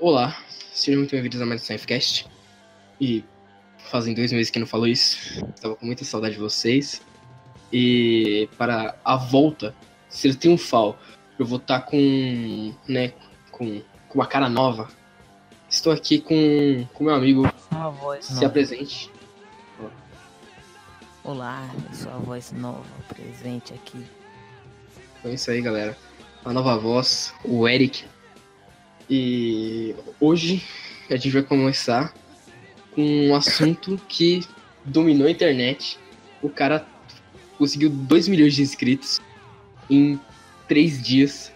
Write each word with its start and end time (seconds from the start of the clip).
Olá, 0.00 0.40
sejam 0.72 1.00
muito 1.00 1.10
bem-vindos 1.10 1.42
a 1.42 1.44
mais 1.44 1.60
um 1.60 1.64
Safecast. 1.64 2.24
E 3.00 3.24
fazem 3.90 4.14
dois 4.14 4.30
meses 4.32 4.48
que 4.48 4.60
não 4.60 4.66
falo 4.66 4.86
isso, 4.86 5.44
estava 5.56 5.74
com 5.74 5.84
muita 5.84 6.04
saudade 6.04 6.34
de 6.34 6.40
vocês. 6.40 7.02
E 7.72 8.48
para 8.56 8.94
a 9.04 9.16
volta 9.16 9.74
ser 10.08 10.36
triunfal, 10.36 10.96
eu 11.36 11.44
vou 11.44 11.58
estar 11.58 11.80
com, 11.80 12.72
né, 12.86 13.12
com, 13.50 13.82
com 14.08 14.14
uma 14.14 14.26
cara 14.26 14.48
nova. 14.48 14.88
Estou 15.68 15.92
aqui 15.92 16.20
com, 16.20 16.86
com 16.94 17.02
meu 17.02 17.14
amigo. 17.14 17.52
Uma 17.72 17.90
voz 17.90 18.24
Se 18.24 18.34
nova. 18.34 18.46
apresente. 18.46 19.10
Olá, 21.24 21.68
eu 21.90 21.94
sou 21.96 22.12
a 22.12 22.18
voz 22.18 22.52
nova 22.52 22.84
presente 23.08 23.74
aqui. 23.74 24.06
Então 25.18 25.32
é 25.32 25.34
isso 25.34 25.50
aí, 25.50 25.60
galera. 25.60 25.98
A 26.44 26.52
nova 26.52 26.78
voz, 26.78 27.34
o 27.44 27.66
Eric. 27.68 28.04
E 29.10 29.96
hoje 30.20 30.62
a 31.08 31.16
gente 31.16 31.30
vai 31.30 31.42
começar 31.42 32.12
com 32.94 33.02
um 33.02 33.34
assunto 33.34 33.96
que 34.06 34.46
dominou 34.84 35.26
a 35.26 35.30
internet. 35.30 35.98
O 36.42 36.50
cara 36.50 36.86
conseguiu 37.56 37.88
2 37.88 38.28
milhões 38.28 38.54
de 38.54 38.62
inscritos 38.62 39.18
em 39.88 40.20
3 40.68 41.02
dias. 41.02 41.52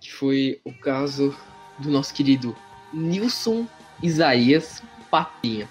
Que 0.00 0.12
foi 0.12 0.60
o 0.64 0.72
caso 0.72 1.34
do 1.78 1.90
nosso 1.90 2.12
querido 2.12 2.54
Nilson 2.92 3.66
Isaías 4.02 4.82
Papinha. 5.10 5.66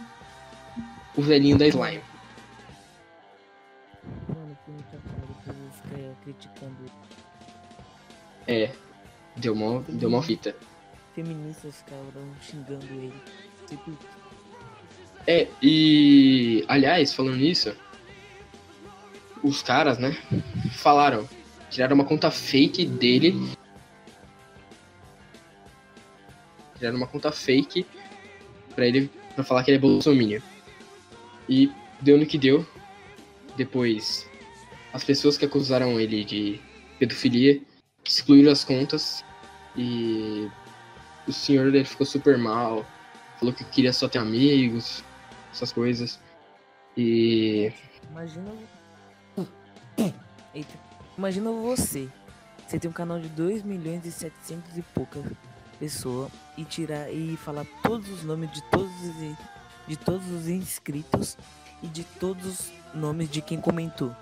O 1.16 1.22
velhinho 1.22 1.56
da 1.56 1.68
slime. 1.68 2.02
Mano, 4.28 4.58
que 4.66 4.98
fica 5.88 6.16
criticando 6.24 6.76
É, 8.48 8.72
deu 9.38 9.56
mó, 9.56 9.82
deu 9.88 10.10
mó 10.10 10.22
fita. 10.22 10.56
feministas 11.16 11.78
ficaram 11.78 12.34
xingando 12.42 12.86
ele. 12.86 13.14
Tipo, 13.68 13.98
É, 15.26 15.48
e 15.62 16.66
aliás, 16.68 17.14
falando 17.14 17.38
nisso, 17.38 17.76
os 19.44 19.62
caras, 19.62 19.98
né, 19.98 20.18
falaram, 20.72 21.28
tiraram 21.70 21.96
uma 21.96 22.06
conta 22.06 22.30
fake 22.30 22.86
dele. 22.86 23.36
Tiraram 26.78 26.98
uma 26.98 27.08
conta 27.08 27.32
fake 27.32 27.86
pra 28.76 28.86
ele 28.88 29.10
pra 29.36 29.44
falar 29.44 29.64
que 29.64 29.72
ele 29.72 29.78
é 29.78 29.82
bolsominion. 29.82 30.42
E 31.48 31.72
deu 32.02 32.18
no 32.18 32.26
que 32.26 32.38
deu. 32.38 32.66
Depois, 33.56 34.28
as 34.92 35.04
pessoas 35.04 35.38
que 35.38 35.46
acusaram 35.46 36.00
ele 36.00 36.24
de 36.24 36.60
pedofilia 37.00 37.62
excluíram 38.04 38.52
as 38.52 38.64
contas 38.64 39.24
e 39.76 40.50
o 41.28 41.32
senhor 41.32 41.68
ele 41.68 41.84
ficou 41.86 42.06
super 42.06 42.38
mal, 42.38 42.86
falou 43.40 43.54
que 43.54 43.64
queria 43.64 43.94
só 43.94 44.08
ter 44.08 44.20
amigos, 44.20 45.04
essas 45.52 45.72
coisas. 45.72 46.20
E 46.98 47.72
imagina. 48.10 48.52
Eita. 50.54 50.74
Imagina 51.18 51.52
você. 51.52 52.10
Você 52.68 52.80
tem 52.80 52.90
um 52.90 52.94
canal 52.94 53.20
de 53.20 53.30
2 53.30 53.64
milhões 53.64 54.06
e 54.06 54.12
700 54.12 54.78
e 54.78 54.82
poucas 54.82 55.24
pessoas 55.80 56.32
e 56.58 56.64
tirar 56.64 57.12
e 57.12 57.36
falar 57.38 57.66
todos 57.84 58.10
os 58.10 58.24
nomes 58.24 58.52
de 58.52 58.62
todos 58.70 58.92
os 59.02 59.38
de 59.88 59.98
todos 59.98 60.30
os 60.30 60.48
inscritos 60.48 61.38
e 61.82 61.88
de 61.88 62.04
todos 62.04 62.46
os 62.46 62.72
nomes 62.94 63.30
de 63.30 63.42
quem 63.42 63.60
comentou. 63.60 64.16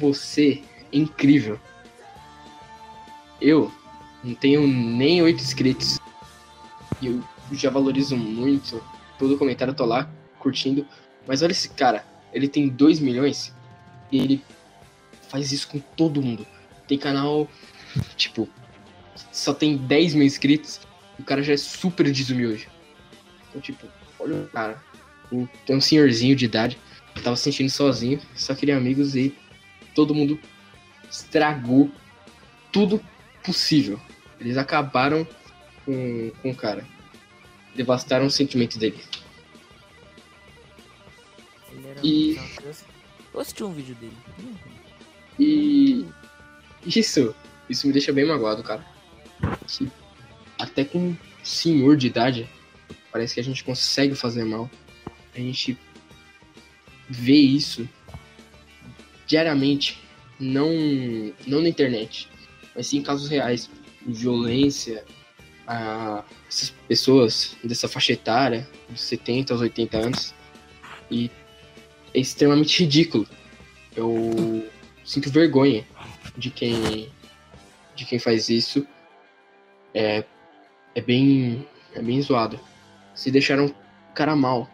você 0.00 0.62
é 0.92 0.98
incrível. 0.98 1.60
Eu 3.40 3.72
não 4.22 4.34
tenho 4.34 4.66
nem 4.66 5.22
oito 5.22 5.42
inscritos. 5.42 5.98
E 7.00 7.06
eu 7.06 7.22
já 7.52 7.70
valorizo 7.70 8.16
muito. 8.16 8.82
Todo 9.18 9.38
comentário 9.38 9.72
eu 9.72 9.76
tô 9.76 9.84
lá 9.84 10.10
curtindo. 10.38 10.86
Mas 11.26 11.42
olha 11.42 11.52
esse 11.52 11.68
cara, 11.70 12.04
ele 12.32 12.48
tem 12.48 12.68
2 12.68 13.00
milhões 13.00 13.54
e 14.10 14.18
ele 14.18 14.44
faz 15.28 15.52
isso 15.52 15.68
com 15.68 15.78
todo 15.78 16.22
mundo. 16.22 16.46
Tem 16.86 16.98
canal, 16.98 17.48
tipo, 18.16 18.48
só 19.30 19.52
tem 19.52 19.76
10 19.76 20.14
mil 20.14 20.26
inscritos. 20.26 20.80
O 21.18 21.22
cara 21.22 21.42
já 21.42 21.52
é 21.52 21.56
super 21.56 22.10
desumilde. 22.10 22.68
Então, 23.48 23.60
tipo, 23.60 23.86
olha 24.18 24.36
o 24.36 24.48
cara. 24.48 24.82
Tem 25.66 25.76
um 25.76 25.80
senhorzinho 25.80 26.34
de 26.34 26.46
idade. 26.46 26.78
Tava 27.22 27.36
se 27.36 27.42
sentindo 27.42 27.70
sozinho, 27.70 28.20
só 28.36 28.54
queria 28.54 28.76
amigos 28.76 29.16
e 29.16 29.36
todo 29.94 30.14
mundo 30.14 30.38
estragou 31.10 31.90
tudo 32.70 33.00
possível. 33.42 34.00
Eles 34.40 34.56
acabaram 34.56 35.26
com, 35.84 36.30
com 36.42 36.50
o 36.50 36.54
cara. 36.54 36.86
Devastaram 37.74 38.26
o 38.26 38.30
sentimento 38.30 38.78
dele. 38.78 38.98
Ele 41.72 41.86
era 41.86 42.00
E-. 42.02 42.38
Eu 43.32 43.40
assisti 43.40 43.64
um 43.64 43.72
vídeo 43.72 43.94
dele. 43.94 44.16
E 45.38 46.06
isso, 46.84 47.34
isso 47.68 47.86
me 47.86 47.92
deixa 47.92 48.12
bem 48.12 48.26
magoado, 48.26 48.62
cara. 48.62 48.84
Que 49.66 49.88
até 50.58 50.84
com 50.84 50.98
um 50.98 51.16
senhor 51.42 51.96
de 51.96 52.08
idade, 52.08 52.48
parece 53.12 53.34
que 53.34 53.40
a 53.40 53.44
gente 53.44 53.62
consegue 53.62 54.14
fazer 54.14 54.44
mal. 54.44 54.68
A 55.34 55.38
gente 55.38 55.78
vê 57.08 57.36
isso 57.36 57.88
diariamente, 59.26 60.02
não, 60.40 60.70
não 61.46 61.60
na 61.60 61.68
internet, 61.68 62.28
mas 62.78 62.86
sim 62.86 63.02
casos 63.02 63.28
reais, 63.28 63.68
violência, 64.06 65.04
a 65.66 66.24
essas 66.48 66.70
pessoas 66.86 67.56
dessa 67.64 67.88
faixa 67.88 68.12
etária, 68.12 68.68
dos 68.88 69.00
70 69.00 69.52
aos 69.52 69.60
80 69.60 69.98
anos, 69.98 70.34
e 71.10 71.28
é 72.14 72.20
extremamente 72.20 72.78
ridículo. 72.78 73.26
Eu 73.96 74.64
sinto 75.04 75.28
vergonha 75.28 75.84
de 76.36 76.50
quem 76.50 77.10
de 77.96 78.04
quem 78.04 78.20
faz 78.20 78.48
isso. 78.48 78.86
É 79.92 80.22
é 80.94 81.00
bem 81.00 81.66
é 81.96 82.00
bem 82.00 82.22
zoado. 82.22 82.60
Se 83.12 83.28
deixaram 83.28 83.66
o 83.66 83.74
cara 84.14 84.36
mal. 84.36 84.70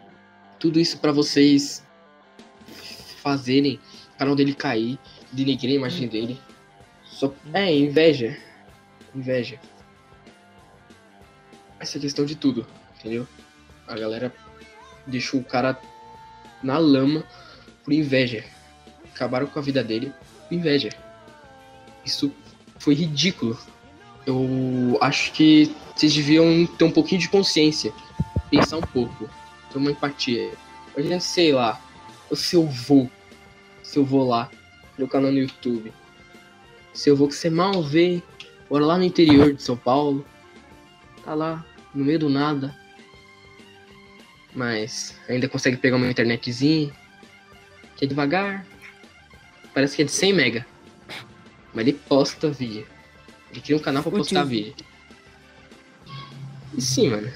Tudo 0.59 0.79
isso 0.79 0.99
pra 0.99 1.11
vocês 1.11 1.83
fazerem 3.23 3.79
o 4.13 4.17
canal 4.19 4.35
dele 4.35 4.53
cair, 4.53 4.99
denegrir 5.31 5.71
a 5.71 5.75
imagem 5.77 6.07
dele. 6.07 6.39
Só 7.15 7.33
é 7.53 7.73
inveja. 7.73 8.37
Inveja. 9.15 9.57
Essa 11.79 11.97
é 11.97 12.01
questão 12.01 12.25
de 12.25 12.35
tudo, 12.35 12.67
entendeu? 12.99 13.25
A 13.87 13.95
galera 13.95 14.35
deixou 15.07 15.39
o 15.39 15.43
cara 15.43 15.79
na 16.61 16.77
lama 16.77 17.23
por 17.85 17.93
inveja. 17.93 18.43
Acabaram 19.13 19.47
com 19.47 19.57
a 19.57 19.61
vida 19.61 19.81
dele 19.81 20.11
por 20.49 20.55
inveja. 20.55 20.89
Isso 22.03 22.33
foi 22.79 22.93
ridículo. 22.95 23.57
Eu 24.25 24.97
acho 24.99 25.31
que 25.31 25.73
vocês 25.95 26.13
deviam 26.13 26.65
ter 26.65 26.83
um 26.83 26.91
pouquinho 26.91 27.21
de 27.21 27.29
consciência. 27.29 27.93
Pensar 28.51 28.75
um 28.75 28.81
pouco. 28.81 29.29
Ter 29.71 29.77
uma 29.77 29.91
empatia. 29.91 30.51
Imagina, 30.93 31.21
sei 31.21 31.53
lá, 31.53 31.81
o 32.29 32.35
seu 32.35 32.67
vô. 32.67 33.07
Seu 33.83 34.03
vô 34.03 34.25
lá, 34.25 34.51
no 34.97 35.07
canal 35.07 35.31
no 35.31 35.39
YouTube. 35.39 35.93
Seu 36.95 37.15
vô 37.15 37.27
que 37.27 37.35
você 37.35 37.49
mal 37.49 37.83
vê, 37.83 38.23
mora 38.69 38.85
lá 38.85 38.97
no 38.97 39.03
interior 39.03 39.53
de 39.53 39.61
São 39.61 39.75
Paulo. 39.75 40.25
Tá 41.25 41.33
lá, 41.33 41.65
no 41.93 42.05
meio 42.05 42.17
do 42.17 42.29
nada. 42.29 42.73
Mas 44.53 45.19
ainda 45.27 45.49
consegue 45.49 45.75
pegar 45.75 45.97
uma 45.97 46.09
internetzinha. 46.09 46.93
Que 47.97 48.05
é 48.05 48.07
devagar. 48.07 48.65
Parece 49.73 49.97
que 49.97 50.03
é 50.03 50.05
de 50.05 50.11
100 50.11 50.33
mega. 50.33 50.65
Mas 51.73 51.85
ele 51.85 51.99
posta 52.07 52.49
vídeo. 52.49 52.87
Ele 53.51 53.59
cria 53.59 53.75
um 53.75 53.79
canal 53.79 54.01
pra 54.01 54.11
postar 54.13 54.45
vídeo. 54.45 54.73
E 56.73 56.81
sim, 56.81 57.09
mano. 57.09 57.29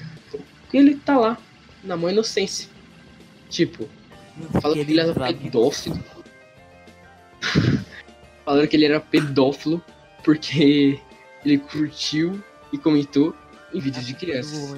Ele 0.72 0.94
tá 0.94 1.18
lá, 1.18 1.36
na 1.84 1.98
mão 1.98 2.08
inocência. 2.08 2.68
Tipo, 3.50 3.86
falando 4.62 4.84
que 4.86 4.92
ele 4.92 5.12
sabe. 5.12 5.34
pedófilo. 5.34 6.19
Falando 8.50 8.66
que 8.66 8.74
ele 8.74 8.86
era 8.86 8.98
pedófilo 8.98 9.80
porque 10.24 11.00
ele 11.44 11.58
curtiu 11.58 12.42
e 12.72 12.78
comentou 12.78 13.32
em 13.72 13.78
vídeos 13.78 14.04
de 14.04 14.12
crianças. 14.12 14.76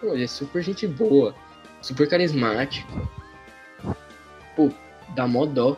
Pô, 0.00 0.12
ele 0.12 0.24
é 0.24 0.26
super 0.26 0.60
gente 0.60 0.88
boa, 0.88 1.32
super 1.80 2.08
carismático. 2.08 3.08
Pô, 4.56 4.72
dá 5.14 5.28
mó 5.28 5.46
dó, 5.46 5.76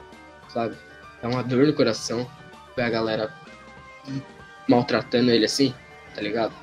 sabe? 0.49 0.75
Dá 1.21 1.29
uma 1.29 1.43
dor 1.43 1.67
no 1.67 1.75
coração 1.75 2.27
ver 2.75 2.85
a 2.85 2.91
galera 2.91 3.35
maltratando 4.67 5.31
ele 5.31 5.45
assim, 5.45 5.75
tá 6.15 6.23
ligado? 6.23 6.55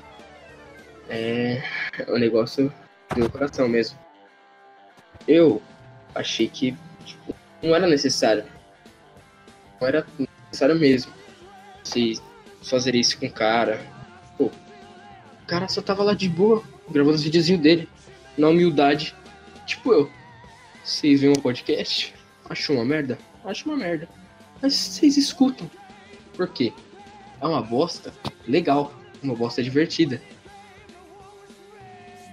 É 1.08 1.62
o 2.08 2.18
negócio 2.18 2.74
do 3.10 3.20
meu 3.20 3.30
coração 3.30 3.68
mesmo. 3.68 3.96
Eu 5.28 5.62
achei 6.12 6.48
que 6.48 6.76
tipo, 7.04 7.32
não 7.62 7.72
era 7.72 7.86
necessário. 7.86 8.44
Não 9.80 9.88
era 9.88 10.06
necessário 10.18 10.78
mesmo. 10.78 11.12
Se 11.82 12.20
fazer 12.62 12.94
isso 12.94 13.18
com 13.18 13.26
o 13.26 13.32
cara. 13.32 13.80
Pô, 14.38 14.46
o 14.46 15.46
cara 15.46 15.68
só 15.68 15.82
tava 15.82 16.02
lá 16.02 16.14
de 16.14 16.28
boa, 16.28 16.62
gravando 16.90 17.16
os 17.16 17.22
videozinhos 17.22 17.60
dele, 17.60 17.88
na 18.36 18.48
humildade. 18.48 19.14
Tipo 19.66 19.92
eu. 19.92 20.10
Vocês 20.82 21.20
veem 21.20 21.32
um 21.32 21.40
podcast? 21.40 22.14
Acho 22.48 22.72
uma 22.72 22.84
merda? 22.84 23.18
Acho 23.44 23.68
uma 23.68 23.76
merda. 23.76 24.08
Mas 24.60 24.74
vocês 24.74 25.16
escutam. 25.16 25.70
Por 26.34 26.48
quê? 26.48 26.72
É 27.40 27.46
uma 27.46 27.62
bosta 27.62 28.12
legal, 28.46 28.92
uma 29.22 29.34
bosta 29.34 29.62
divertida. 29.62 30.20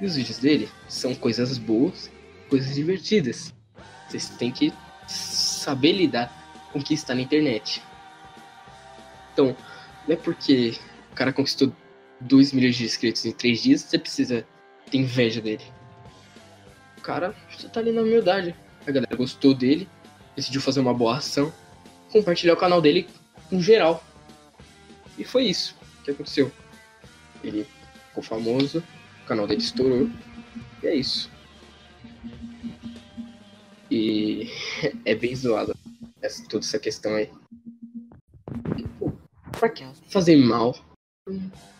E 0.02 0.06
os 0.06 0.16
vídeos 0.16 0.40
dele 0.40 0.70
são 0.88 1.14
coisas 1.14 1.58
boas, 1.58 2.10
coisas 2.50 2.74
divertidas. 2.74 3.54
Vocês 4.08 4.30
têm 4.30 4.52
que 4.52 4.74
saber 5.08 5.94
lidar 5.94 6.41
está 6.92 7.14
na 7.14 7.22
internet. 7.22 7.82
Então, 9.34 9.56
não 10.08 10.14
é 10.14 10.18
porque 10.18 10.78
o 11.12 11.16
cara 11.16 11.34
conquistou 11.34 11.74
2 12.20 12.54
milhões 12.54 12.76
de 12.76 12.86
inscritos 12.86 13.26
em 13.26 13.32
3 13.32 13.62
dias, 13.62 13.82
você 13.82 13.98
precisa 13.98 14.46
ter 14.90 14.98
inveja 14.98 15.42
dele. 15.42 15.64
O 16.98 17.02
cara 17.02 17.36
só 17.50 17.68
tá 17.68 17.80
ali 17.80 17.92
na 17.92 18.02
humildade. 18.02 18.56
A 18.86 18.92
galera 18.92 19.16
gostou 19.16 19.54
dele, 19.54 19.88
decidiu 20.36 20.62
fazer 20.62 20.80
uma 20.80 20.94
boa 20.94 21.18
ação, 21.18 21.54
compartilhar 22.12 22.54
o 22.54 22.58
canal 22.58 22.82
dele 22.82 23.08
com 23.50 23.62
geral. 23.62 24.04
E 25.18 25.24
foi 25.24 25.46
isso 25.46 25.76
que 26.04 26.12
aconteceu. 26.12 26.52
Ele 27.44 27.68
ficou 28.08 28.24
famoso, 28.24 28.84
o 29.24 29.28
canal 29.28 29.48
dele 29.48 29.62
estourou, 29.62 30.10
e 30.84 30.88
é 30.88 30.96
isso. 30.96 31.30
E 33.90 34.50
é 35.06 35.16
bem 35.16 35.36
zoado 35.36 35.81
essa, 36.22 36.48
toda 36.48 36.64
essa 36.64 36.80
questão 36.80 37.16
aí. 37.16 37.30
E, 38.78 38.88
pô, 39.00 39.12
pra 39.52 39.70
que 39.70 39.86
fazer 40.10 40.36
mal? 40.36 40.76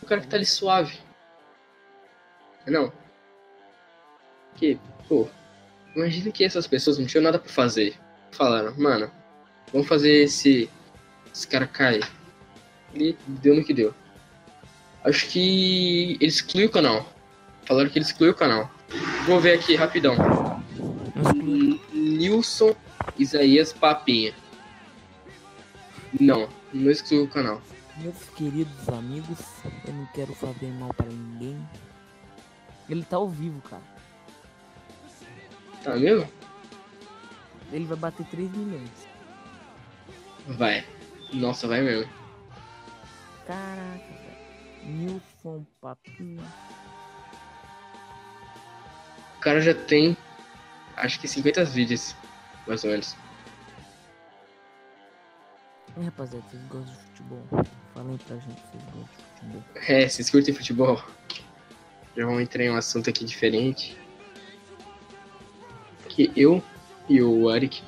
O 0.02 0.06
cara 0.06 0.22
que 0.22 0.28
tá 0.28 0.38
ali 0.38 0.46
suave. 0.46 0.98
Não. 2.68 2.92
Que, 4.56 4.80
pô, 5.08 5.28
imagina 5.96 6.32
que 6.32 6.44
essas 6.44 6.68
pessoas 6.68 6.98
não 6.98 7.06
tinham 7.06 7.24
nada 7.24 7.40
pra 7.40 7.52
fazer. 7.52 7.96
Falaram, 8.32 8.74
mano, 8.78 9.12
vamos 9.72 9.88
fazer 9.88 10.24
esse, 10.24 10.70
esse 11.34 11.48
cara 11.48 11.68
cair. 11.68 12.08
Ele 12.94 13.18
deu 13.28 13.56
no 13.56 13.64
que 13.64 13.74
deu. 13.74 13.94
Acho 15.04 15.28
que 15.30 16.14
ele 16.20 16.28
excluiu 16.28 16.68
o 16.68 16.72
canal. 16.72 17.12
Falaram 17.66 17.90
que 17.90 17.98
ele 17.98 18.06
excluiu 18.06 18.32
o 18.32 18.36
canal. 18.36 18.70
Vou 19.26 19.40
ver 19.40 19.54
aqui 19.54 19.76
rapidão. 19.76 20.16
Nilson 21.94 22.76
Isaías 23.18 23.74
Papinha. 23.74 24.34
Não, 26.20 26.50
não 26.74 26.92
excluiu 26.92 27.24
o 27.24 27.30
canal. 27.30 27.62
Meus 27.98 28.18
queridos 28.36 28.90
amigos, 28.90 29.40
eu 29.86 29.94
não 29.94 30.06
quero 30.08 30.34
fazer 30.34 30.68
mal 30.74 30.94
para 30.94 31.08
ninguém. 31.08 31.70
Ele 32.90 33.04
tá 33.04 33.18
ao 33.18 33.30
vivo, 33.30 33.62
cara. 33.62 33.84
Tá 35.84 35.96
mesmo? 35.96 36.28
Ele 37.72 37.86
vai 37.86 37.98
bater 37.98 38.26
3 38.28 38.52
milhões. 38.52 38.90
Vai. 40.48 40.86
Nossa, 41.34 41.68
vai 41.68 41.82
mesmo. 41.82 42.12
Caraca. 43.46 44.22
Nilson 44.84 45.66
Papinha. 45.80 46.44
O 49.38 49.40
cara 49.40 49.62
já 49.62 49.74
tem, 49.74 50.16
acho 50.98 51.20
que 51.20 51.28
50 51.28 51.64
vídeos, 51.66 52.16
mais 52.68 52.84
ou 52.84 52.92
menos. 52.92 53.16
E 55.98 56.04
rapaziada, 56.06 56.46
vocês 56.50 56.64
gostam 56.70 56.94
de 56.94 57.00
futebol? 57.02 57.66
Falem 57.94 58.18
pra 58.18 58.38
gente 58.38 58.62
se 58.62 58.68
vocês 58.68 58.84
gostam 58.86 59.04
de 59.04 59.24
futebol. 59.34 59.64
É, 59.88 60.08
vocês 60.08 60.30
curtem 60.30 60.54
futebol? 60.54 61.04
Já 62.16 62.26
vamos 62.26 62.42
entrar 62.42 62.64
em 62.64 62.72
um 62.72 62.76
assunto 62.76 63.10
aqui 63.10 63.26
diferente. 63.26 63.98
Que 66.08 66.32
eu 66.36 66.64
e 67.10 67.22
o 67.22 67.50
Arik, 67.50 67.82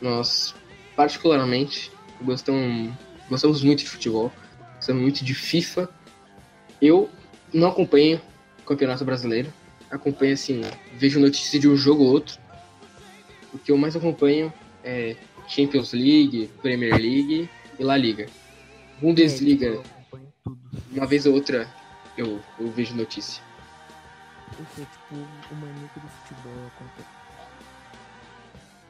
nós 0.00 0.54
particularmente 0.96 1.90
gostamos, 2.20 2.92
gostamos 3.28 3.62
muito 3.62 3.80
de 3.80 3.90
futebol, 3.90 4.32
gostamos 4.76 5.02
muito 5.02 5.24
de 5.24 5.34
FIFA. 5.34 5.88
Eu 6.80 7.10
não 7.52 7.68
acompanho 7.68 8.20
o 8.60 8.62
Campeonato 8.64 9.04
Brasileiro, 9.04 9.52
acompanho 9.90 10.34
assim, 10.34 10.62
vejo 10.94 11.20
notícias 11.20 11.60
de 11.60 11.68
um 11.68 11.76
jogo 11.76 12.04
ou 12.04 12.10
outro. 12.10 12.38
O 13.54 13.58
que 13.58 13.70
eu 13.70 13.78
mais 13.78 13.94
acompanho 13.94 14.52
é 14.82 15.16
Champions 15.46 15.92
League, 15.92 16.50
Premier 16.60 16.94
League 16.94 17.48
e 17.78 17.84
La 17.84 17.96
Liga. 17.96 18.26
Bundesliga, 19.00 19.66
É, 19.66 19.76
tipo, 19.76 20.20
uma 20.92 21.06
vez 21.06 21.24
ou 21.26 21.34
outra 21.34 21.68
eu, 22.16 22.40
eu 22.58 22.70
vejo 22.70 22.94
notícia. 22.94 23.42
Eu 24.58 24.66
sou 24.74 24.84
tipo 24.84 25.14
o 25.52 25.54
maníaco 25.54 26.00
do 26.00 26.08
futebol. 26.08 26.70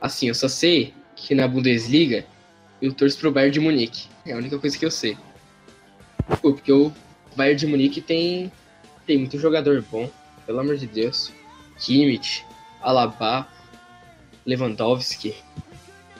Assim, 0.00 0.28
eu 0.28 0.34
só 0.34 0.48
sei 0.48 0.94
que 1.16 1.34
na 1.34 1.48
Bundesliga 1.48 2.26
eu 2.80 2.92
torço 2.92 3.18
pro 3.18 3.32
Bayern 3.32 3.52
de 3.52 3.60
Munique. 3.60 4.08
É 4.26 4.32
a 4.32 4.36
única 4.36 4.58
coisa 4.58 4.78
que 4.78 4.84
eu 4.84 4.90
sei. 4.90 5.16
Pô, 6.42 6.52
porque 6.52 6.72
o 6.72 6.92
Bayern 7.36 7.58
de 7.58 7.66
Munique 7.66 8.00
tem, 8.00 8.52
tem 9.06 9.18
muito 9.18 9.38
jogador 9.38 9.82
bom, 9.90 10.10
pelo 10.46 10.60
amor 10.60 10.76
de 10.76 10.86
Deus. 10.86 11.32
Kimmich, 11.78 12.44
Alaba, 12.80 13.48
Lewandowski. 14.46 15.34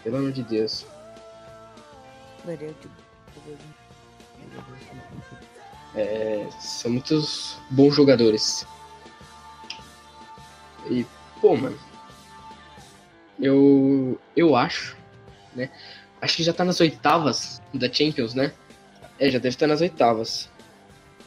Pelo 0.02 0.16
amor 0.16 0.32
de 0.32 0.42
Deus. 0.42 0.86
É, 5.94 6.46
são 6.60 6.90
muitos 6.90 7.58
bons 7.70 7.94
jogadores. 7.94 8.66
E, 10.90 11.06
pô, 11.40 11.56
mano. 11.56 11.78
Eu, 13.40 14.20
eu 14.36 14.54
acho, 14.54 14.96
né? 15.54 15.70
Acho 16.20 16.36
que 16.36 16.42
já 16.42 16.52
tá 16.52 16.64
nas 16.64 16.80
oitavas 16.80 17.60
da 17.72 17.92
Champions, 17.92 18.34
né? 18.34 18.52
É, 19.18 19.30
já 19.30 19.38
deve 19.38 19.48
estar 19.48 19.66
nas 19.66 19.80
oitavas. 19.80 20.48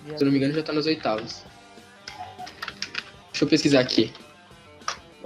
Se 0.06 0.24
eu 0.24 0.26
não 0.26 0.32
me 0.32 0.38
engano, 0.38 0.54
já 0.54 0.64
tá 0.64 0.74
nas 0.74 0.86
oitavas. 0.86 1.44
Deixa 3.32 3.44
eu 3.44 3.48
pesquisar 3.48 3.82
aqui. 3.82 4.14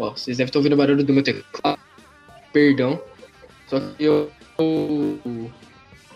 Vocês 0.09 0.37
devem 0.37 0.49
estar 0.49 0.59
ouvindo 0.59 0.73
o 0.73 0.77
barulho 0.77 1.03
do 1.03 1.13
meu 1.13 1.23
teclado. 1.23 1.79
Perdão. 2.51 3.01
Só 3.67 3.79
que 3.79 4.03
eu. 4.03 4.31
eu- 4.57 5.51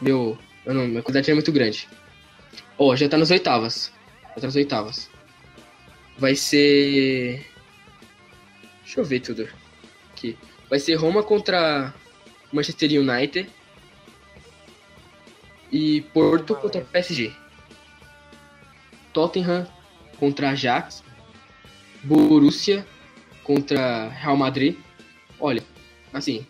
Meu. 0.01 0.37
Eu 0.65 0.73
não, 0.73 0.87
minha 0.87 1.01
quantidade 1.03 1.29
é 1.29 1.33
muito 1.33 1.51
grande. 1.51 1.87
Ó, 2.77 2.95
já 2.95 3.07
tá 3.07 3.17
nas 3.17 3.31
oitavas. 3.31 3.91
Já 4.29 4.41
tá 4.41 4.47
nas 4.47 4.55
oitavas. 4.55 5.09
Vai 6.17 6.35
ser. 6.35 7.45
Deixa 8.83 8.99
eu 8.99 9.05
ver 9.05 9.19
tudo. 9.19 9.47
Aqui. 10.11 10.37
Vai 10.69 10.79
ser 10.79 10.95
Roma 10.95 11.21
contra 11.23 11.93
Manchester 12.51 12.89
United. 12.99 13.49
E 15.71 16.01
Porto 16.13 16.55
contra 16.55 16.81
PSG. 16.81 17.33
Tottenham 19.13 19.67
contra 20.19 20.49
Ajax. 20.49 21.03
Borussia 22.03 22.85
contra 23.45 24.09
Real 24.09 24.35
Madrid. 24.35 24.75
Olha, 25.39 25.63
assim. 26.11 26.45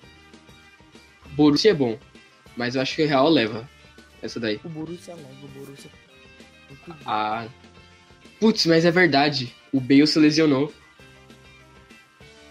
Borussia 1.31 1.71
é 1.71 1.73
bom. 1.73 1.99
Mas 2.55 2.75
eu 2.75 2.81
acho 2.81 2.95
que 2.95 3.03
o 3.03 3.07
Real 3.07 3.29
leva. 3.29 3.69
Essa 4.21 4.39
daí. 4.39 4.59
O 4.63 4.69
Borussia 4.69 5.13
leva, 5.13 5.29
o 5.43 5.47
Borussia. 5.47 5.91
Ah. 7.05 7.45
Putz, 8.39 8.65
mas 8.65 8.85
é 8.85 8.91
verdade. 8.91 9.53
O 9.71 9.79
Bale 9.79 10.07
se 10.07 10.17
lesionou. 10.17 10.73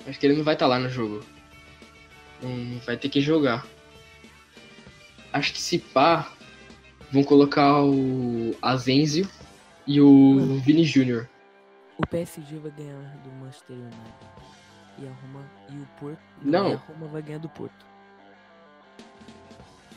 Acho 0.07 0.21
que 0.21 0.27
ele 0.27 0.37
não 0.37 0.45
vai 0.45 0.55
estar 0.55 0.67
lá 0.67 0.79
no 0.79 0.89
jogo. 0.89 1.25
Não 2.43 2.79
vai 2.81 2.97
ter 2.97 3.09
que 3.09 3.21
jogar. 3.21 3.67
Acho 5.33 5.53
que 5.53 5.61
se 5.61 5.79
pá, 5.79 6.31
vão 7.11 7.25
colocar 7.25 7.83
o 7.83 8.55
Azenzio 8.61 9.29
e 9.87 10.01
o 10.01 10.61
Vini 10.61 10.85
Jr. 10.85 11.27
O 11.97 12.07
PSG 12.07 12.59
vai 12.59 12.71
ganhar 12.73 12.99
do 13.23 13.31
Manchester 13.33 13.77
United. 13.77 14.15
E 14.99 15.07
a 15.07 15.13
Roma 15.13 15.45
e 15.71 15.77
o 15.77 15.87
Porto. 15.99 16.19
Não. 16.43 16.71
E 16.71 16.75
a 16.75 16.77
Roma 16.77 17.07
vai 17.09 17.23
ganhar 17.23 17.39
do 17.39 17.49
Porto. 17.49 17.87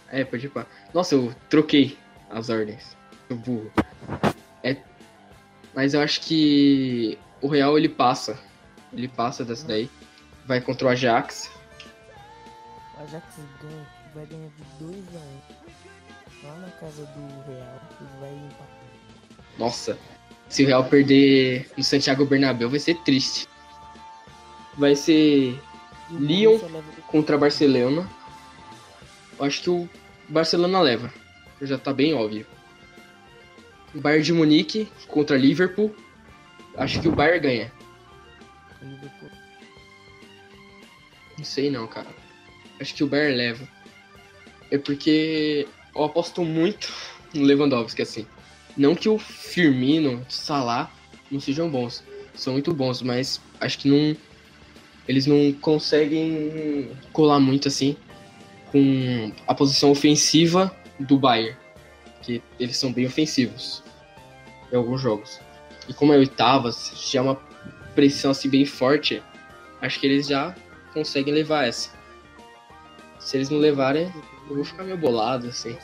É, 0.09 0.23
pode 0.23 0.45
ir 0.45 0.49
pá. 0.49 0.65
Nossa, 0.93 1.15
eu 1.15 1.33
troquei 1.49 1.97
as 2.29 2.49
ordens. 2.49 2.95
Sou 3.27 3.37
burro. 3.37 3.71
É. 4.63 4.77
Mas 5.73 5.93
eu 5.93 6.01
acho 6.01 6.21
que 6.21 7.17
o 7.41 7.47
Real 7.47 7.77
ele 7.77 7.89
passa. 7.89 8.39
Ele 8.93 9.07
passa 9.07 9.43
dessa 9.43 9.67
daí. 9.67 9.89
Vai 10.45 10.61
contra 10.61 10.87
o 10.87 10.89
Ajax. 10.89 11.51
O 12.97 13.03
Ajax 13.03 13.25
ganha, 13.61 13.87
vai 14.13 14.25
ganhar 14.25 14.49
de 14.49 14.85
2 14.85 15.05
a 15.15 15.19
1 16.45 16.47
Lá 16.47 16.55
na 16.57 16.69
casa 16.71 17.05
do 17.05 17.51
Real. 17.51 17.81
E 17.99 18.19
vai 18.19 18.33
empatar. 18.33 18.77
Nossa, 19.57 19.97
se 20.49 20.63
o 20.63 20.67
Real 20.67 20.83
perder 20.85 21.69
no 21.77 21.83
Santiago 21.83 22.25
Bernabéu 22.25 22.69
vai 22.69 22.79
ser 22.79 22.95
triste. 23.03 23.47
Vai 24.77 24.95
ser 24.95 25.59
Lyon. 26.11 26.59
Contra 27.07 27.37
Barcelona. 27.37 28.09
Eu 29.37 29.45
acho 29.45 29.61
que 29.61 29.69
o 29.69 29.89
Barcelona 30.29 30.79
leva. 30.81 31.13
Já 31.61 31.77
tá 31.77 31.93
bem 31.93 32.13
óbvio. 32.13 32.45
Bayern 33.93 34.23
de 34.23 34.33
Munique 34.33 34.87
contra 35.07 35.37
Liverpool. 35.37 35.95
Acho 36.75 37.01
que 37.01 37.07
o 37.07 37.11
Bayern 37.11 37.39
ganha. 37.39 37.71
Não 41.37 41.45
sei 41.45 41.69
não, 41.69 41.87
cara. 41.87 42.07
Acho 42.79 42.93
que 42.93 43.03
o 43.03 43.07
Bayern 43.07 43.35
leva. 43.35 43.67
É 44.69 44.77
porque 44.77 45.67
eu 45.95 46.03
aposto 46.03 46.43
muito 46.43 46.93
no 47.33 47.43
Lewandowski, 47.43 48.01
assim. 48.01 48.27
Não 48.77 48.93
que 48.93 49.09
o 49.09 49.17
Firmino, 49.17 50.25
o 50.27 50.31
Salah 50.31 50.91
não 51.31 51.39
sejam 51.39 51.69
bons. 51.69 52.03
São 52.35 52.53
muito 52.53 52.73
bons, 52.73 53.01
mas 53.01 53.41
acho 53.59 53.79
que 53.79 53.89
não. 53.89 54.15
Eles 55.07 55.25
não 55.25 55.51
conseguem 55.53 56.91
colar 57.11 57.39
muito 57.39 57.67
assim 57.67 57.95
com 58.71 59.31
a 59.47 59.55
posição 59.55 59.89
ofensiva 59.89 60.75
do 60.99 61.17
Bayern. 61.17 61.57
Que 62.21 62.41
eles 62.59 62.77
são 62.77 62.91
bem 62.91 63.05
ofensivos 63.05 63.81
em 64.71 64.75
alguns 64.75 65.01
jogos. 65.01 65.39
E 65.87 65.93
como 65.93 66.13
é 66.13 66.17
oitavas, 66.17 66.91
já 67.11 67.19
é 67.19 67.23
uma 67.23 67.35
pressão 67.95 68.31
assim 68.31 68.49
bem 68.49 68.65
forte, 68.65 69.23
acho 69.81 69.99
que 69.99 70.05
eles 70.05 70.27
já 70.27 70.53
conseguem 70.93 71.33
levar 71.33 71.67
essa. 71.67 71.89
Se 73.19 73.37
eles 73.37 73.49
não 73.49 73.57
levarem, 73.57 74.11
eu 74.49 74.55
vou 74.55 74.65
ficar 74.65 74.83
meio 74.83 74.97
bolado, 74.97 75.47
assim. 75.47 75.75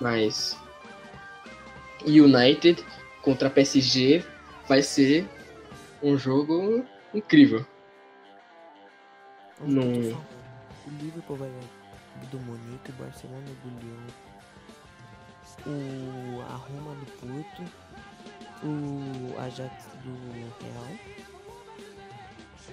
Mas. 0.00 0.56
United 2.06 2.84
contra 3.22 3.48
PSG 3.48 4.22
vai 4.68 4.82
ser 4.82 5.26
um 6.02 6.18
jogo 6.18 6.84
incrível. 7.14 7.64
Não. 9.60 9.82
o 9.82 10.90
Liverpool 11.00 11.36
vai 11.36 11.48
ganhar 11.48 11.84
do 12.30 12.38
Monique, 12.40 12.90
o 12.90 12.94
Barcelona 12.94 13.46
do 13.62 13.68
Lyon, 13.80 14.06
o 15.66 16.42
a 16.42 16.56
Roma 16.56 16.94
do 16.96 17.06
Porto, 17.12 17.62
o 18.62 19.40
Ajax 19.40 19.88
do 20.04 20.12
Real. 20.62 20.98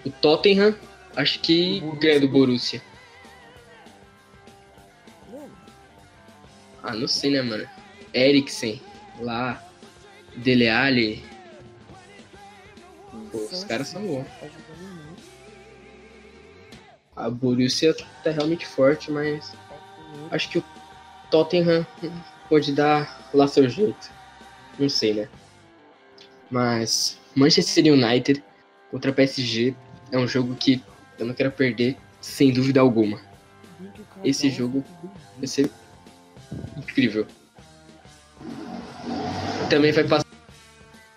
O 0.06 0.10
Tottenham, 0.10 0.76
acho 1.16 1.40
que 1.40 1.80
ganha 2.00 2.20
do 2.20 2.28
Borussia. 2.28 2.82
Ah, 6.92 6.94
não 6.94 7.08
sei, 7.08 7.32
né, 7.32 7.42
mano? 7.42 7.66
Eriksen, 8.14 8.82
lá. 9.22 9.64
Dele 10.36 10.68
Alli. 10.68 11.24
Pô, 13.32 13.38
os 13.38 13.64
caras 13.64 13.88
são 13.88 14.06
bons. 14.06 14.26
Tá. 14.28 14.48
A 17.16 17.30
Borussia 17.30 17.94
tá 18.24 18.32
realmente 18.32 18.66
forte, 18.66 19.10
mas 19.10 19.52
tá 19.52 19.58
acho 20.32 20.50
que 20.50 20.58
o 20.60 20.64
Tottenham 21.30 21.88
pode 22.50 22.74
dar 22.74 23.30
lá 23.34 23.48
seu 23.48 23.70
jeito. 23.70 24.12
Não 24.78 24.90
sei, 24.90 25.14
né? 25.14 25.30
Mas 26.50 27.18
Manchester 27.34 27.86
United 27.94 28.44
contra 28.90 29.14
PSG 29.14 29.74
é 30.12 30.18
um 30.18 30.28
jogo 30.28 30.56
que 30.56 30.84
eu 31.18 31.26
não 31.26 31.34
quero 31.34 31.52
perder, 31.52 31.96
sem 32.20 32.52
dúvida 32.52 32.82
alguma. 32.82 33.22
Esse 34.24 34.50
jogo- 34.50 34.84
Vai 35.38 35.48
ser 35.48 35.70
incrível. 36.78 37.28
Também 39.70 39.92
vai 39.92 40.04
passar 40.04 40.28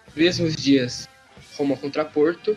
os 0.08 0.14
mesmos 0.14 0.56
dias 0.56 1.08
Roma 1.56 1.76
contra 1.76 2.04
Porto. 2.04 2.56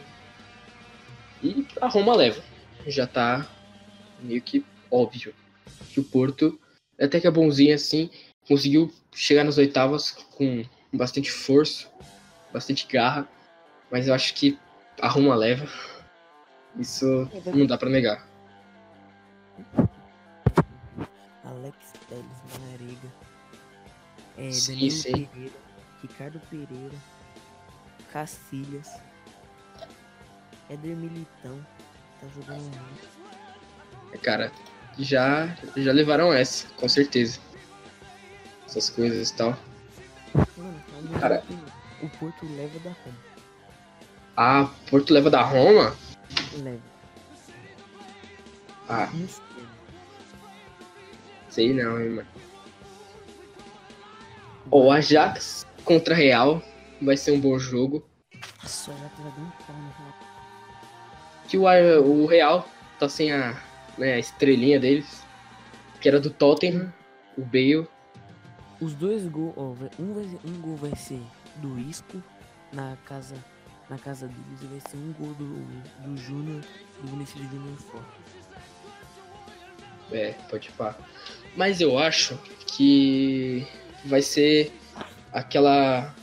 E 1.44 1.66
a 1.82 1.88
Roma 1.88 2.16
leva. 2.16 2.42
Já 2.86 3.06
tá 3.06 3.48
meio 4.20 4.42
que 4.42 4.66
óbvio 4.90 5.34
que 5.90 6.00
o 6.00 6.04
Porto, 6.04 6.60
até 7.00 7.20
que 7.20 7.28
é 7.28 7.32
bonzinho 7.32 7.76
assim, 7.76 8.10
conseguiu 8.48 8.94
chegar 9.14 9.44
nas 9.44 9.58
oitavas 9.58 10.12
com 10.12 10.64
bastante 10.92 11.32
força, 11.32 11.88
bastante 12.52 12.88
garra. 12.88 13.28
Mas 13.92 14.08
eu 14.08 14.14
acho 14.14 14.34
que 14.34 14.58
a 15.02 15.08
Roma 15.08 15.36
leva. 15.36 15.68
Isso 16.78 17.30
não 17.54 17.66
dá 17.66 17.78
pra 17.78 17.90
negar. 17.90 18.27
Alex 21.58 21.76
Teles, 22.08 22.26
Manarega, 22.54 23.12
é, 24.38 24.52
Sim, 24.52 24.74
Danilo 24.74 24.92
sim. 24.92 25.26
Pereira, 25.26 25.56
Ricardo 26.02 26.40
Pereira, 26.50 26.96
Cacilhas, 28.12 28.90
Éder 30.70 30.96
Militão, 30.96 31.66
tá 32.22 32.28
jogando 32.36 32.62
muito. 32.62 33.18
Cara, 34.22 34.52
já, 35.00 35.48
já 35.76 35.92
levaram 35.92 36.32
essa, 36.34 36.68
com 36.76 36.88
certeza. 36.88 37.40
Essas 38.66 38.90
coisas 38.90 39.30
e 39.30 39.34
tal. 39.34 39.58
Mano, 40.58 40.84
minha 41.04 41.20
Cara. 41.20 41.44
o 42.02 42.10
Porto 42.10 42.46
leva 42.56 42.80
da 42.80 42.90
Roma. 42.92 43.18
Ah, 44.36 44.70
Porto 44.90 45.14
leva 45.14 45.30
da 45.30 45.42
Roma? 45.42 45.96
Leva. 46.62 46.82
Ah, 48.90 49.10
Não 49.14 49.28
sei. 51.50 51.74
não, 51.74 52.02
hein, 52.02 52.10
mano. 52.10 52.28
O 54.70 54.92
Ajax 54.92 55.66
contra 55.86 56.14
Real 56.14 56.62
vai 57.02 57.16
ser 57.16 57.32
um 57.32 57.40
bom 57.40 57.58
jogo. 57.58 58.06
Nossa, 58.62 58.92
já 58.92 59.10
tá 59.10 59.24
dando 59.24 59.52
pau 59.66 59.76
no 59.76 59.90
Real. 59.98 60.16
Que 61.48 61.58
o, 61.58 61.64
o 62.24 62.26
Real 62.26 62.68
tá 63.00 63.08
sem 63.08 63.32
a, 63.32 63.56
né, 63.98 64.14
a 64.14 64.20
estrelinha 64.20 64.80
deles, 64.80 65.24
que 66.02 66.10
era 66.10 66.20
do 66.20 66.30
Tottenham, 66.30 66.94
o 67.38 67.42
Bale. 67.42 67.88
Os 68.82 68.94
dois 68.94 69.26
gols, 69.28 69.78
vai- 69.78 69.90
um, 70.00 70.14
vai, 70.14 70.40
um 70.46 70.62
gol 70.62 70.76
vai 70.76 70.96
ser 70.96 71.22
do 71.58 71.80
Isco 71.80 72.22
na 72.74 72.98
casa, 73.06 73.36
na 73.90 73.98
casa 73.98 74.28
deles 74.28 74.62
e 74.62 74.66
vai 74.66 74.80
ser 74.82 74.98
um 74.98 75.14
gol 75.14 75.34
do, 75.36 75.56
do 76.04 76.18
Júnior, 76.18 76.62
do 77.02 77.08
Vinicius 77.08 77.50
Júnior 77.50 77.78
fora. 77.78 78.06
É, 80.12 80.32
pode 80.50 80.70
pá. 80.72 80.96
Mas 81.58 81.82
eu 81.82 81.98
acho 82.00 82.40
que 82.68 83.66
vai 84.06 84.22
ser 84.22 84.72
aquela. 85.34 86.16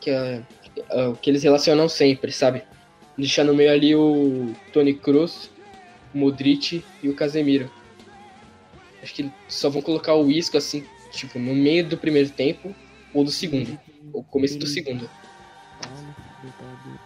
Que, 0.00 0.10
a- 0.10 0.42
a- 0.90 1.14
que 1.20 1.30
eles 1.30 1.42
relacionam 1.44 1.88
sempre, 1.88 2.32
sabe? 2.32 2.62
Deixar 3.16 3.44
no 3.44 3.54
meio 3.54 3.70
ali 3.70 3.94
o 3.94 4.52
Tony 4.72 4.92
Kroos, 4.94 5.48
o 6.12 6.18
Modric 6.18 6.84
e 7.02 7.08
o 7.08 7.14
Casemiro. 7.14 7.70
Acho 9.02 9.14
que 9.14 9.30
só 9.48 9.68
vão 9.68 9.82
colocar 9.82 10.14
o 10.14 10.30
Isco 10.30 10.56
assim, 10.56 10.84
tipo, 11.12 11.38
no 11.38 11.54
meio 11.54 11.86
do 11.86 11.96
primeiro 11.98 12.30
tempo 12.30 12.74
ou 13.12 13.22
do 13.22 13.30
segundo. 13.30 13.78
Ou 14.12 14.24
começo 14.24 14.58
do 14.58 14.66
segundo. 14.66 15.08
Paulo, 15.82 16.14
Libertadores, 16.42 17.00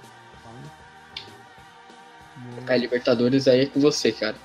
Paulo. 0.45 0.71
A 2.69 2.77
Libertadores 2.77 3.49
aí 3.49 3.61
é 3.63 3.67
com 3.67 3.81
você, 3.81 4.13
cara. 4.13 4.37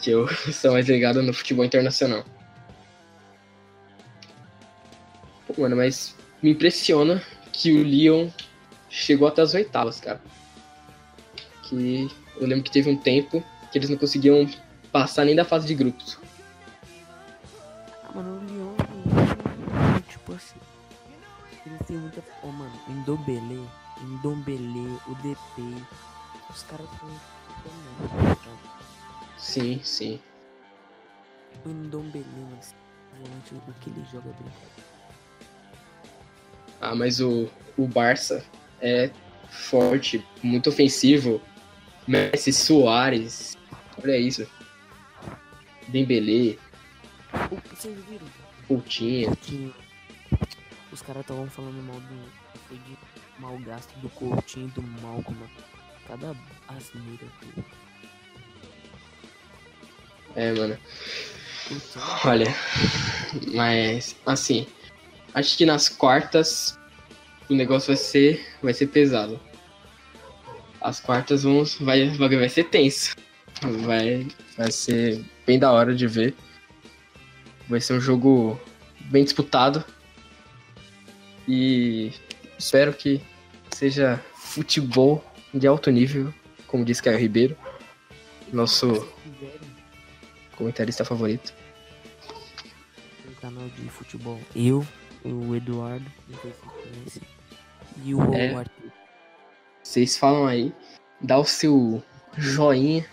Que 0.00 0.10
eu 0.10 0.28
sou 0.52 0.72
mais 0.72 0.86
ligado 0.88 1.22
no 1.22 1.32
futebol 1.32 1.64
internacional. 1.64 2.24
Mano, 5.56 5.76
mas 5.76 6.16
me 6.42 6.50
impressiona 6.50 7.22
que 7.52 7.72
o 7.72 7.82
Lyon 7.82 8.28
chegou 8.90 9.28
até 9.28 9.42
as 9.42 9.54
oitavas, 9.54 10.00
cara. 10.00 10.20
Que 11.62 12.08
eu 12.36 12.46
lembro 12.46 12.64
que 12.64 12.70
teve 12.70 12.90
um 12.90 12.96
tempo 12.96 13.42
que 13.70 13.78
eles 13.78 13.88
não 13.88 13.96
conseguiam 13.96 14.48
passar 14.90 15.24
nem 15.24 15.36
da 15.36 15.44
fase 15.44 15.66
de 15.66 15.74
grupos. 15.74 16.18
Ah, 18.02 18.12
mano, 18.14 18.36
o 18.36 18.44
Lyon, 18.44 18.74
Lyon, 19.06 20.00
tipo 20.08 20.32
assim. 20.32 20.58
Eles 21.66 21.86
têm 21.86 21.96
muita. 21.96 22.22
Ô, 22.42 22.48
mano, 22.48 22.72
o 22.88 22.92
Ndombele, 22.92 23.68
Ndombele, 24.02 24.98
o 25.06 25.14
DP. 25.22 25.84
Os 26.50 26.62
caras 26.64 26.86
bons, 27.00 27.34
Sim, 29.38 29.80
sim. 29.82 30.20
Ndombele, 31.64 32.26
mano, 32.36 32.58
volante 33.18 33.54
do 33.54 33.72
que 33.80 33.90
ele 33.90 34.04
joga 34.12 34.30
bem. 34.30 34.93
Ah, 36.84 36.94
mas 36.94 37.18
o, 37.18 37.48
o 37.78 37.86
Barça 37.86 38.44
é 38.78 39.10
forte, 39.48 40.22
muito 40.42 40.68
ofensivo. 40.68 41.40
Messi, 42.06 42.52
Soares, 42.52 43.56
olha 44.02 44.18
isso. 44.18 44.46
Dembele, 45.88 46.58
vocês 47.74 47.96
viram? 48.06 48.26
Coutinho. 48.68 49.34
os 50.92 51.00
caras 51.00 51.22
estavam 51.22 51.48
falando 51.48 51.82
mal 51.82 51.98
do 52.00 52.44
foi 52.68 52.76
de 52.76 52.98
mal 53.38 53.58
gasto 53.60 53.94
do 54.00 54.10
Coutinho 54.10 54.68
e 54.68 54.70
do 54.72 54.82
Malcolm. 54.82 55.38
Cada 56.06 56.36
asneira 56.68 57.26
do 57.40 57.64
É, 60.36 60.52
mano. 60.52 60.78
Olha, 62.26 62.54
mas 63.54 64.16
assim, 64.26 64.66
acho 65.34 65.58
que 65.58 65.66
nas 65.66 65.88
quartas 65.88 66.78
o 67.48 67.54
negócio 67.54 67.88
vai 67.88 67.96
ser, 67.96 68.46
vai 68.62 68.72
ser 68.72 68.86
pesado. 68.86 69.38
As 70.80 71.00
quartas 71.00 71.42
vão, 71.42 71.64
vai, 71.80 72.08
vai, 72.10 72.48
ser 72.48 72.64
tenso. 72.64 73.16
Vai, 73.62 74.26
vai 74.56 74.70
ser 74.70 75.24
bem 75.46 75.58
da 75.58 75.72
hora 75.72 75.94
de 75.94 76.06
ver. 76.06 76.34
Vai 77.68 77.80
ser 77.80 77.94
um 77.94 78.00
jogo 78.00 78.60
bem 79.00 79.24
disputado. 79.24 79.84
E 81.48 82.12
espero 82.58 82.92
que 82.92 83.20
seja 83.70 84.22
futebol 84.36 85.24
de 85.52 85.66
alto 85.66 85.90
nível, 85.90 86.32
como 86.66 86.84
disse 86.84 87.02
Caio 87.02 87.18
Ribeiro, 87.18 87.56
nosso 88.52 89.06
comentarista 90.56 91.04
favorito. 91.04 91.52
Canal 93.40 93.68
de 93.68 93.88
futebol. 93.90 94.40
Eu, 94.56 94.86
o 95.24 95.54
Eduardo, 95.56 96.04
não 96.28 96.38
sei 96.38 96.52
se 96.52 96.60
conhece, 96.60 97.22
e 98.02 98.14
o 98.14 98.34
É. 98.34 98.54
Arthur. 98.54 98.92
Vocês 99.82 100.16
falam 100.16 100.46
aí, 100.46 100.72
dá 101.20 101.38
o 101.38 101.44
seu 101.44 102.02
joinha 102.36 103.04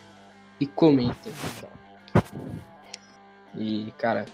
e 0.60 0.66
comenta. 0.66 1.30
E, 3.56 3.94
cara, 3.98 4.26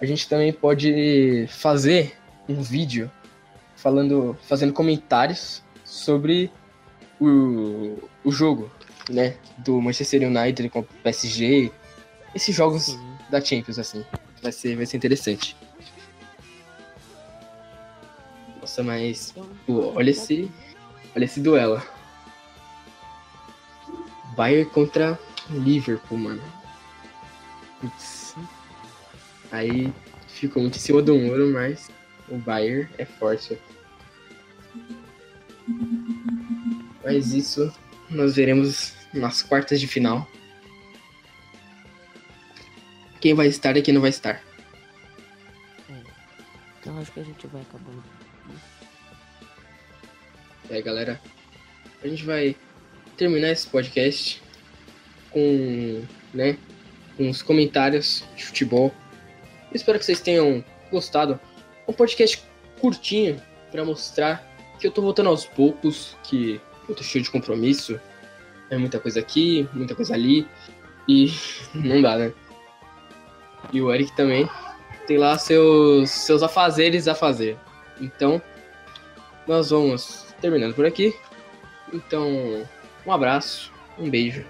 a 0.00 0.06
gente 0.06 0.28
também 0.28 0.52
pode 0.52 1.46
fazer 1.48 2.16
um 2.48 2.62
vídeo 2.62 3.10
falando, 3.76 4.36
fazendo 4.42 4.72
comentários 4.72 5.62
sobre 5.84 6.50
o, 7.20 7.98
o 8.24 8.30
jogo, 8.30 8.70
né? 9.10 9.36
Do 9.58 9.80
Manchester 9.80 10.22
United 10.22 10.68
com 10.70 10.80
o 10.80 10.84
PSG. 10.84 11.72
Esses 12.34 12.54
jogos 12.54 12.84
Sim. 12.84 13.16
da 13.30 13.40
Champions, 13.40 13.78
assim. 13.78 14.04
Vai 14.42 14.52
ser, 14.52 14.76
vai 14.76 14.86
ser 14.86 14.96
interessante. 14.96 15.56
Mas 18.82 19.34
Pô, 19.66 19.92
olha 19.94 20.10
esse, 20.10 20.50
olha 21.14 21.24
esse 21.24 21.40
duelo. 21.40 21.82
Bayern 24.36 24.70
contra 24.70 25.18
Liverpool, 25.50 26.18
mano. 26.18 26.42
Putz. 27.80 28.36
Aí 29.50 29.92
ficou 30.28 30.62
muito 30.62 30.76
em 30.76 30.80
cima 30.80 31.02
do 31.02 31.16
muro, 31.16 31.52
mas 31.52 31.90
o 32.28 32.36
Bayern 32.38 32.88
é 32.98 33.04
forte. 33.04 33.58
Mas 37.02 37.32
isso 37.32 37.72
nós 38.08 38.36
veremos 38.36 38.94
nas 39.12 39.42
quartas 39.42 39.80
de 39.80 39.86
final. 39.86 40.26
Quem 43.20 43.34
vai 43.34 43.48
estar 43.48 43.76
e 43.76 43.82
quem 43.82 43.92
não 43.92 44.00
vai 44.00 44.10
estar. 44.10 44.40
Então 46.80 46.96
acho 46.98 47.10
que 47.12 47.20
a 47.20 47.24
gente 47.24 47.46
vai 47.48 47.62
acabando. 47.62 48.17
É, 50.70 50.82
galera, 50.82 51.20
a 52.02 52.06
gente 52.06 52.24
vai 52.24 52.54
terminar 53.16 53.50
esse 53.50 53.66
podcast 53.66 54.42
com, 55.30 56.02
né, 56.32 56.58
os 57.18 57.42
comentários 57.42 58.24
de 58.36 58.44
futebol. 58.44 58.92
Espero 59.72 59.98
que 59.98 60.04
vocês 60.04 60.20
tenham 60.20 60.64
gostado. 60.90 61.40
Um 61.86 61.92
podcast 61.92 62.42
curtinho 62.80 63.40
para 63.70 63.84
mostrar 63.84 64.46
que 64.78 64.86
eu 64.86 64.90
tô 64.90 65.02
voltando 65.02 65.28
aos 65.28 65.44
poucos, 65.44 66.16
que 66.22 66.60
eu 66.88 66.94
tô 66.94 67.02
cheio 67.02 67.24
de 67.24 67.30
compromisso. 67.30 68.00
É 68.70 68.76
muita 68.76 69.00
coisa 69.00 69.20
aqui, 69.20 69.68
muita 69.72 69.94
coisa 69.94 70.14
ali 70.14 70.46
e 71.08 71.32
não 71.74 72.00
dá, 72.00 72.16
né? 72.16 72.32
E 73.72 73.80
o 73.80 73.92
Eric 73.92 74.14
também 74.14 74.48
tem 75.06 75.16
lá 75.16 75.36
seus 75.38 76.10
seus 76.10 76.42
afazeres 76.42 77.08
a 77.08 77.14
fazer. 77.14 77.58
Então, 78.00 78.40
nós 79.46 79.70
vamos 79.70 80.26
terminando 80.40 80.74
por 80.74 80.86
aqui. 80.86 81.14
Então, 81.92 82.66
um 83.06 83.12
abraço, 83.12 83.72
um 83.98 84.08
beijo 84.10 84.44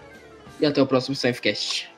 e 0.61 0.67
até 0.67 0.83
o 0.83 0.87
próximo 0.87 1.15
Safecast. 1.15 1.91